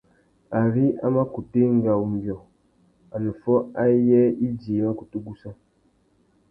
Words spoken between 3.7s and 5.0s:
ayê idjï i mà